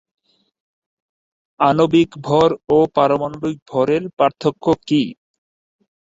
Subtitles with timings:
[1.59, 5.03] আণবিক ভর ও পারমাণবিক ভরের পার্থক্য কী?